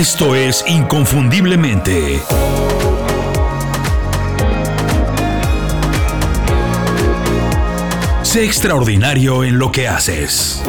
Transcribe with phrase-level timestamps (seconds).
[0.00, 2.22] Esto es Inconfundiblemente.
[8.22, 10.62] Sé extraordinario en lo que haces.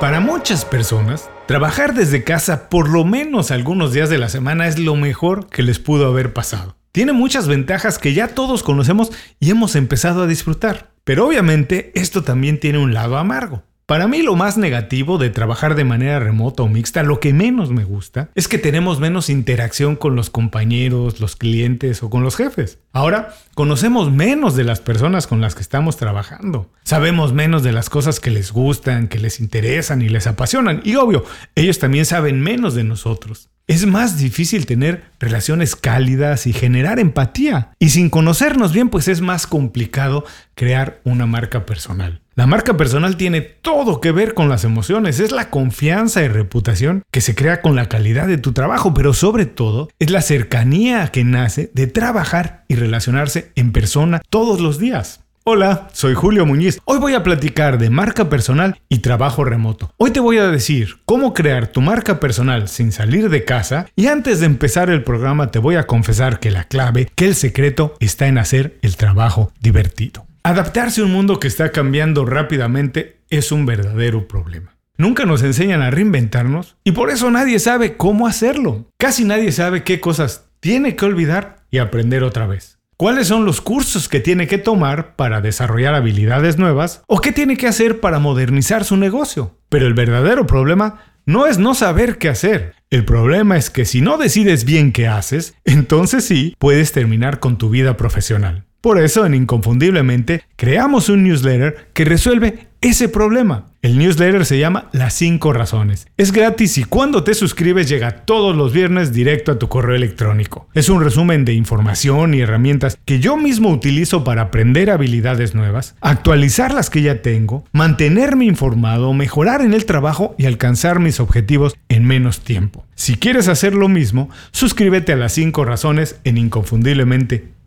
[0.00, 4.78] Para muchas personas, trabajar desde casa por lo menos algunos días de la semana es
[4.78, 6.76] lo mejor que les pudo haber pasado.
[6.92, 10.92] Tiene muchas ventajas que ya todos conocemos y hemos empezado a disfrutar.
[11.02, 13.64] Pero obviamente esto también tiene un lado amargo.
[13.88, 17.70] Para mí lo más negativo de trabajar de manera remota o mixta, lo que menos
[17.70, 22.36] me gusta, es que tenemos menos interacción con los compañeros, los clientes o con los
[22.36, 22.80] jefes.
[22.92, 26.70] Ahora, conocemos menos de las personas con las que estamos trabajando.
[26.84, 30.82] Sabemos menos de las cosas que les gustan, que les interesan y les apasionan.
[30.84, 33.48] Y obvio, ellos también saben menos de nosotros.
[33.68, 37.72] Es más difícil tener relaciones cálidas y generar empatía.
[37.78, 42.22] Y sin conocernos bien, pues es más complicado crear una marca personal.
[42.34, 47.02] La marca personal tiene todo que ver con las emociones, es la confianza y reputación
[47.10, 51.08] que se crea con la calidad de tu trabajo, pero sobre todo es la cercanía
[51.08, 55.27] que nace de trabajar y relacionarse en persona todos los días.
[55.50, 56.78] Hola, soy Julio Muñiz.
[56.84, 59.94] Hoy voy a platicar de marca personal y trabajo remoto.
[59.96, 64.08] Hoy te voy a decir cómo crear tu marca personal sin salir de casa y
[64.08, 67.94] antes de empezar el programa te voy a confesar que la clave, que el secreto
[67.98, 70.26] está en hacer el trabajo divertido.
[70.42, 74.76] Adaptarse a un mundo que está cambiando rápidamente es un verdadero problema.
[74.98, 78.84] Nunca nos enseñan a reinventarnos y por eso nadie sabe cómo hacerlo.
[78.98, 82.77] Casi nadie sabe qué cosas tiene que olvidar y aprender otra vez.
[83.00, 87.56] ¿Cuáles son los cursos que tiene que tomar para desarrollar habilidades nuevas o qué tiene
[87.56, 89.56] que hacer para modernizar su negocio?
[89.68, 92.74] Pero el verdadero problema no es no saber qué hacer.
[92.90, 97.56] El problema es que si no decides bien qué haces, entonces sí puedes terminar con
[97.56, 98.67] tu vida profesional.
[98.80, 103.66] Por eso, en Inconfundiblemente, creamos un newsletter que resuelve ese problema.
[103.82, 106.06] El newsletter se llama Las 5 Razones.
[106.16, 110.68] Es gratis y cuando te suscribes llega todos los viernes directo a tu correo electrónico.
[110.74, 115.96] Es un resumen de información y herramientas que yo mismo utilizo para aprender habilidades nuevas,
[116.00, 121.76] actualizar las que ya tengo, mantenerme informado, mejorar en el trabajo y alcanzar mis objetivos
[121.88, 122.84] en menos tiempo.
[122.94, 127.57] Si quieres hacer lo mismo, suscríbete a Las 5 Razones en inconfundiblemente.com.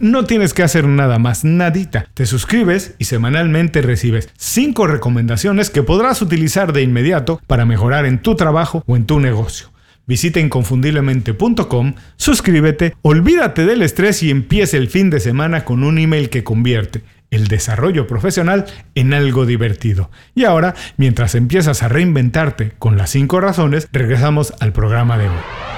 [0.00, 2.06] No tienes que hacer nada más, nadita.
[2.14, 8.22] Te suscribes y semanalmente recibes 5 recomendaciones que podrás utilizar de inmediato para mejorar en
[8.22, 9.68] tu trabajo o en tu negocio.
[10.06, 16.30] Visita inconfundiblemente.com, suscríbete, olvídate del estrés y empiece el fin de semana con un email
[16.30, 20.10] que convierte el desarrollo profesional en algo divertido.
[20.34, 25.73] Y ahora, mientras empiezas a reinventarte con las 5 razones, regresamos al programa de hoy.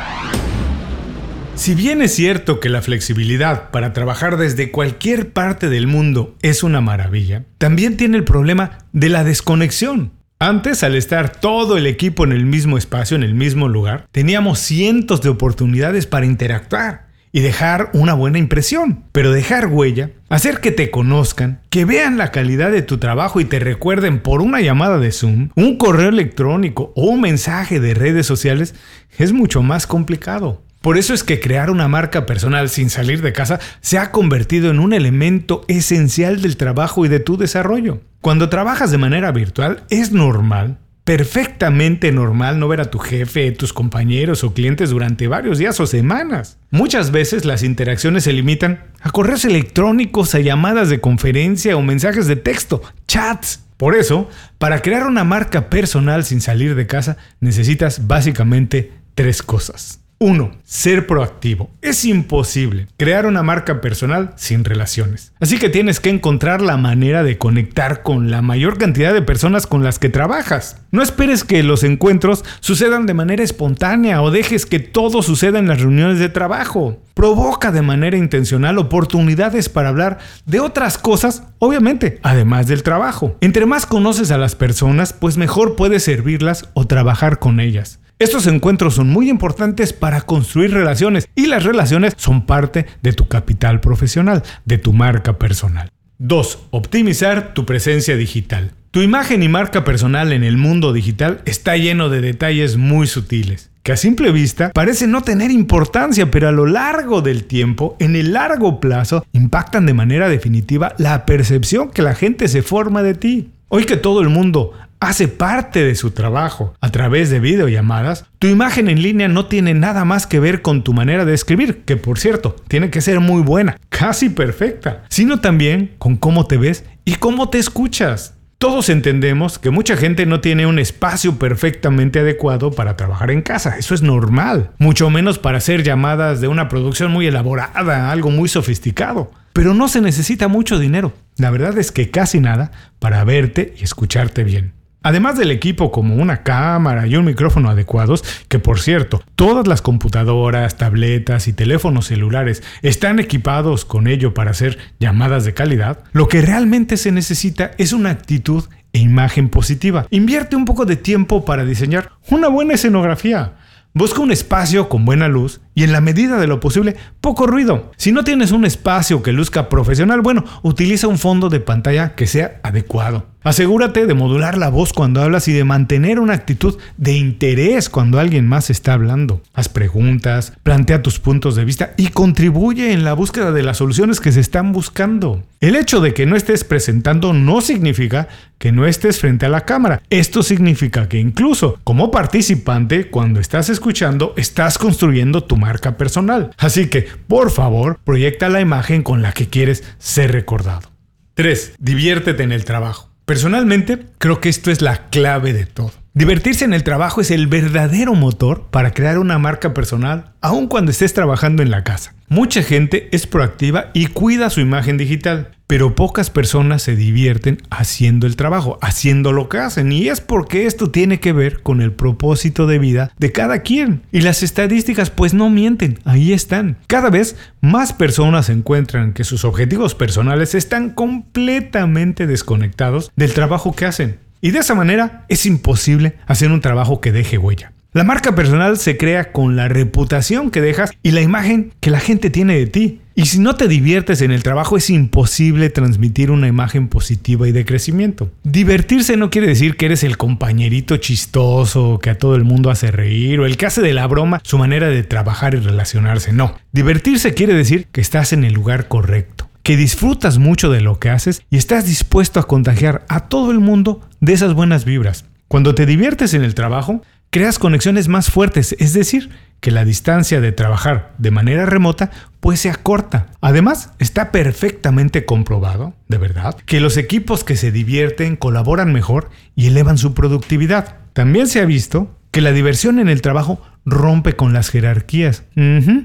[1.57, 6.63] Si bien es cierto que la flexibilidad para trabajar desde cualquier parte del mundo es
[6.63, 10.13] una maravilla, también tiene el problema de la desconexión.
[10.39, 14.59] Antes, al estar todo el equipo en el mismo espacio, en el mismo lugar, teníamos
[14.59, 19.05] cientos de oportunidades para interactuar y dejar una buena impresión.
[19.13, 23.47] Pero dejar huella, hacer que te conozcan, que vean la calidad de tu trabajo y
[23.47, 28.27] te recuerden por una llamada de Zoom, un correo electrónico o un mensaje de redes
[28.27, 28.75] sociales,
[29.19, 30.66] es mucho más complicado.
[30.87, 34.71] Por eso es que crear una marca personal sin salir de casa se ha convertido
[34.71, 38.03] en un elemento esencial del trabajo y de tu desarrollo.
[38.21, 43.73] Cuando trabajas de manera virtual es normal, perfectamente normal no ver a tu jefe, tus
[43.73, 46.57] compañeros o clientes durante varios días o semanas.
[46.71, 52.29] Muchas veces las interacciones se limitan a correos electrónicos, a llamadas de conferencia o mensajes
[52.29, 53.65] de texto, chats.
[53.77, 60.06] Por eso, para crear una marca personal sin salir de casa necesitas básicamente tres cosas.
[60.19, 60.51] 1.
[60.65, 61.71] Ser proactivo.
[61.83, 65.35] Es imposible crear una marca personal sin relaciones.
[65.41, 69.67] Así que tienes que encontrar la manera de conectar con la mayor cantidad de personas
[69.67, 70.81] con las que trabajas.
[70.91, 75.69] No esperes que los encuentros sucedan de manera espontánea o dejes que todo suceda en
[75.69, 76.99] las reuniones de trabajo.
[77.13, 83.37] Provoca de manera intencional oportunidades para hablar de otras cosas, obviamente, además del trabajo.
[83.43, 88.01] Entre más conoces a las personas, pues mejor puedes servirlas o trabajar con ellas.
[88.19, 93.29] Estos encuentros son muy importantes para construir relaciones y las relaciones son parte de tu
[93.29, 95.91] capital profesional, de tu marca personal.
[96.17, 96.69] 2.
[96.71, 98.71] Optimizar tu presencia digital.
[98.91, 103.69] Tu imagen y marca personal en el mundo digital está lleno de detalles muy sutiles,
[103.83, 108.17] que a simple vista parecen no tener importancia, pero a lo largo del tiempo, en
[108.17, 113.13] el largo plazo, impactan de manera definitiva la percepción que la gente se forma de
[113.13, 113.51] ti.
[113.69, 118.47] Hoy que todo el mundo hace parte de su trabajo a través de videollamadas, tu
[118.47, 121.97] imagen en línea no tiene nada más que ver con tu manera de escribir, que
[121.97, 126.85] por cierto, tiene que ser muy buena, casi perfecta, sino también con cómo te ves
[127.05, 128.35] y cómo te escuchas.
[128.59, 133.77] Todos entendemos que mucha gente no tiene un espacio perfectamente adecuado para trabajar en casa,
[133.77, 138.49] eso es normal, mucho menos para hacer llamadas de una producción muy elaborada, algo muy
[138.49, 139.31] sofisticado.
[139.53, 143.85] Pero no se necesita mucho dinero, la verdad es que casi nada, para verte y
[143.85, 144.76] escucharte bien.
[145.03, 149.81] Además del equipo como una cámara y un micrófono adecuados, que por cierto, todas las
[149.83, 156.27] computadoras, tabletas y teléfonos celulares están equipados con ello para hacer llamadas de calidad, lo
[156.27, 160.07] que realmente se necesita es una actitud e imagen positiva.
[160.11, 163.55] Invierte un poco de tiempo para diseñar una buena escenografía.
[163.95, 167.93] Busca un espacio con buena luz y en la medida de lo posible poco ruido.
[167.99, 172.27] Si no tienes un espacio que luzca profesional, bueno, utiliza un fondo de pantalla que
[172.27, 173.27] sea adecuado.
[173.47, 178.19] Asegúrate de modular la voz cuando hablas y de mantener una actitud de interés cuando
[178.19, 179.41] alguien más está hablando.
[179.55, 184.19] Haz preguntas, plantea tus puntos de vista y contribuye en la búsqueda de las soluciones
[184.19, 185.45] que se están buscando.
[185.61, 188.27] El hecho de que no estés presentando no significa
[188.59, 190.03] que no estés frente a la cámara.
[190.11, 196.51] Esto significa que incluso como participante, cuando estás escuchando, estás construyendo tu marca personal.
[196.59, 200.93] Así que, por favor, proyecta la imagen con la que quieres ser recordado.
[201.35, 201.75] 3.
[201.79, 203.11] Diviértete en el trabajo.
[203.25, 205.93] Personalmente, creo que esto es la clave de todo.
[206.15, 210.93] Divertirse en el trabajo es el verdadero motor para crear una marca personal, aun cuando
[210.93, 212.15] estés trabajando en la casa.
[212.29, 218.27] Mucha gente es proactiva y cuida su imagen digital, pero pocas personas se divierten haciendo
[218.27, 221.93] el trabajo, haciendo lo que hacen, y es porque esto tiene que ver con el
[221.93, 224.03] propósito de vida de cada quien.
[224.13, 226.79] Y las estadísticas pues no mienten, ahí están.
[226.87, 233.87] Cada vez más personas encuentran que sus objetivos personales están completamente desconectados del trabajo que
[233.87, 234.19] hacen.
[234.41, 237.73] Y de esa manera es imposible hacer un trabajo que deje huella.
[237.97, 241.99] La marca personal se crea con la reputación que dejas y la imagen que la
[241.99, 243.01] gente tiene de ti.
[243.15, 247.53] Y si no te diviertes en el trabajo es imposible transmitir una imagen positiva y
[247.53, 248.31] de crecimiento.
[248.45, 252.91] Divertirse no quiere decir que eres el compañerito chistoso que a todo el mundo hace
[252.91, 256.35] reír o el que hace de la broma su manera de trabajar y relacionarse.
[256.35, 260.99] No, divertirse quiere decir que estás en el lugar correcto que disfrutas mucho de lo
[260.99, 265.25] que haces y estás dispuesto a contagiar a todo el mundo de esas buenas vibras.
[265.49, 270.41] Cuando te diviertes en el trabajo, creas conexiones más fuertes, es decir, que la distancia
[270.41, 273.29] de trabajar de manera remota pues se acorta.
[273.41, 279.67] Además, está perfectamente comprobado, de verdad, que los equipos que se divierten colaboran mejor y
[279.67, 280.97] elevan su productividad.
[281.13, 285.45] También se ha visto que la diversión en el trabajo rompe con las jerarquías.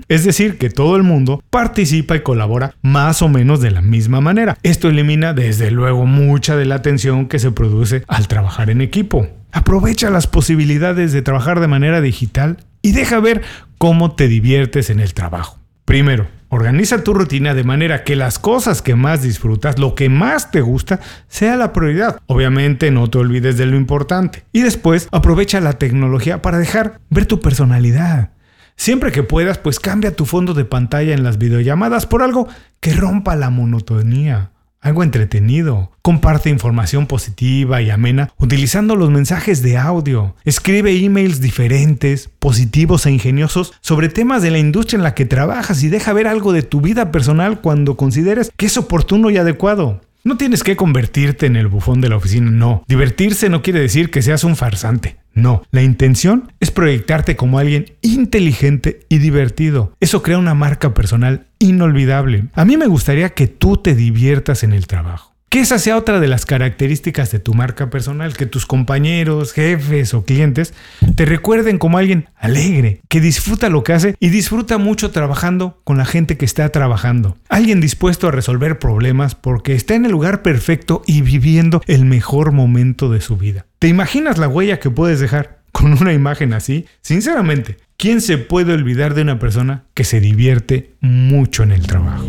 [0.07, 4.21] Es decir, que todo el mundo participa y colabora más o menos de la misma
[4.21, 4.57] manera.
[4.63, 9.27] Esto elimina desde luego mucha de la tensión que se produce al trabajar en equipo.
[9.51, 13.41] Aprovecha las posibilidades de trabajar de manera digital y deja ver
[13.77, 15.59] cómo te diviertes en el trabajo.
[15.85, 20.51] Primero, Organiza tu rutina de manera que las cosas que más disfrutas, lo que más
[20.51, 20.99] te gusta,
[21.29, 22.19] sea la prioridad.
[22.27, 24.43] Obviamente no te olvides de lo importante.
[24.51, 28.31] Y después aprovecha la tecnología para dejar ver tu personalidad.
[28.75, 32.49] Siempre que puedas, pues cambia tu fondo de pantalla en las videollamadas por algo
[32.81, 34.51] que rompa la monotonía
[34.81, 35.91] algo entretenido.
[36.01, 40.35] Comparte información positiva y amena utilizando los mensajes de audio.
[40.43, 45.83] Escribe emails diferentes, positivos e ingeniosos sobre temas de la industria en la que trabajas
[45.83, 50.01] y deja ver algo de tu vida personal cuando consideres que es oportuno y adecuado.
[50.23, 52.83] No tienes que convertirte en el bufón de la oficina, no.
[52.87, 55.20] Divertirse no quiere decir que seas un farsante.
[55.33, 59.93] No, la intención es proyectarte como alguien inteligente y divertido.
[59.99, 62.45] Eso crea una marca personal inolvidable.
[62.53, 65.30] A mí me gustaría que tú te diviertas en el trabajo.
[65.51, 70.13] Que esa sea otra de las características de tu marca personal, que tus compañeros, jefes
[70.13, 70.73] o clientes
[71.17, 75.97] te recuerden como alguien alegre, que disfruta lo que hace y disfruta mucho trabajando con
[75.97, 77.35] la gente que está trabajando.
[77.49, 82.53] Alguien dispuesto a resolver problemas porque está en el lugar perfecto y viviendo el mejor
[82.53, 83.65] momento de su vida.
[83.77, 86.85] ¿Te imaginas la huella que puedes dejar con una imagen así?
[87.01, 92.25] Sinceramente, ¿quién se puede olvidar de una persona que se divierte mucho en el trabajo?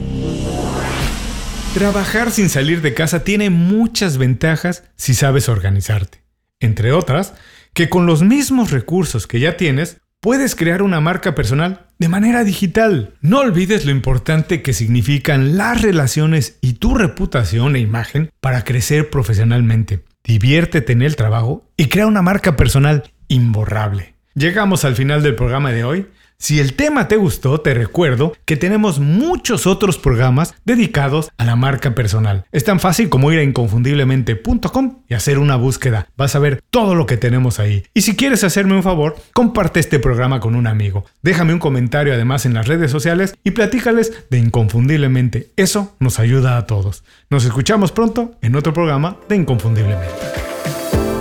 [1.74, 6.22] Trabajar sin salir de casa tiene muchas ventajas si sabes organizarte.
[6.60, 7.32] Entre otras,
[7.72, 12.44] que con los mismos recursos que ya tienes, puedes crear una marca personal de manera
[12.44, 13.14] digital.
[13.22, 19.08] No olvides lo importante que significan las relaciones y tu reputación e imagen para crecer
[19.08, 20.04] profesionalmente.
[20.24, 24.14] Diviértete en el trabajo y crea una marca personal imborrable.
[24.34, 26.06] Llegamos al final del programa de hoy.
[26.42, 31.54] Si el tema te gustó, te recuerdo que tenemos muchos otros programas dedicados a la
[31.54, 32.46] marca personal.
[32.50, 36.08] Es tan fácil como ir a inconfundiblemente.com y hacer una búsqueda.
[36.16, 37.84] Vas a ver todo lo que tenemos ahí.
[37.94, 41.04] Y si quieres hacerme un favor, comparte este programa con un amigo.
[41.22, 45.52] Déjame un comentario además en las redes sociales y platícales de Inconfundiblemente.
[45.54, 47.04] Eso nos ayuda a todos.
[47.30, 50.51] Nos escuchamos pronto en otro programa de Inconfundiblemente.